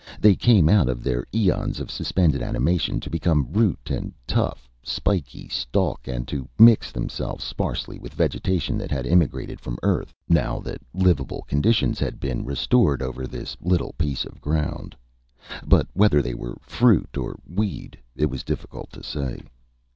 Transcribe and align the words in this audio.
They 0.19 0.35
came 0.35 0.67
out 0.67 0.89
of 0.89 1.03
their 1.03 1.27
eons 1.31 1.79
of 1.79 1.91
suspended 1.91 2.41
animation, 2.41 2.99
to 3.01 3.09
become 3.11 3.47
root 3.53 3.91
and 3.91 4.11
tough, 4.25 4.67
spiky 4.81 5.47
stalk, 5.47 6.07
and 6.07 6.27
to 6.27 6.49
mix 6.57 6.91
themselves 6.91 7.43
sparsely 7.43 7.99
with 7.99 8.15
vegetation 8.15 8.79
that 8.79 8.89
had 8.89 9.05
immigrated 9.05 9.61
from 9.61 9.77
Earth, 9.83 10.11
now 10.27 10.57
that 10.61 10.81
livable 10.91 11.43
conditions 11.47 11.99
had 11.99 12.19
been 12.19 12.43
restored 12.43 13.03
over 13.03 13.27
this 13.27 13.55
little 13.61 13.93
piece 13.95 14.25
of 14.25 14.41
ground. 14.41 14.95
But 15.67 15.85
whether 15.93 16.19
they 16.23 16.33
were 16.33 16.57
fruit 16.61 17.15
or 17.15 17.37
weed, 17.47 17.95
it 18.15 18.25
was 18.25 18.41
difficult 18.41 18.91
to 18.93 19.03
say. 19.03 19.39